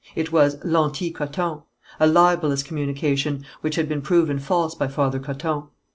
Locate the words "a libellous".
1.99-2.63